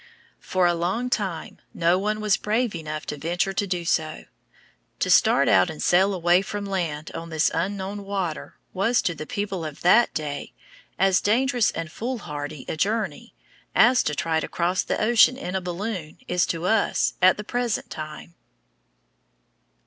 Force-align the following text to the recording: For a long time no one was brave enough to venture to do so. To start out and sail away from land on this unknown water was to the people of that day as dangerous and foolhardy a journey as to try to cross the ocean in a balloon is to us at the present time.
For 0.39 0.65
a 0.65 0.73
long 0.73 1.11
time 1.11 1.59
no 1.75 1.99
one 1.99 2.19
was 2.21 2.35
brave 2.35 2.73
enough 2.73 3.05
to 3.05 3.17
venture 3.17 3.53
to 3.53 3.67
do 3.67 3.85
so. 3.85 4.25
To 4.97 5.11
start 5.11 5.47
out 5.47 5.69
and 5.69 5.79
sail 5.79 6.15
away 6.15 6.41
from 6.41 6.65
land 6.65 7.11
on 7.13 7.29
this 7.29 7.51
unknown 7.53 8.03
water 8.03 8.55
was 8.73 9.03
to 9.03 9.13
the 9.13 9.27
people 9.27 9.63
of 9.63 9.81
that 9.81 10.11
day 10.15 10.53
as 10.97 11.21
dangerous 11.21 11.69
and 11.69 11.91
foolhardy 11.91 12.65
a 12.67 12.75
journey 12.75 13.35
as 13.75 14.01
to 14.05 14.15
try 14.15 14.39
to 14.39 14.47
cross 14.47 14.81
the 14.81 14.99
ocean 14.99 15.37
in 15.37 15.53
a 15.55 15.61
balloon 15.61 16.17
is 16.27 16.47
to 16.47 16.65
us 16.65 17.13
at 17.21 17.37
the 17.37 17.43
present 17.43 17.91
time. 17.91 18.33